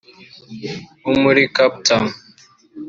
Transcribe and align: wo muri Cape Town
wo 1.03 1.11
muri 1.23 1.41
Cape 1.55 1.79
Town 1.87 2.07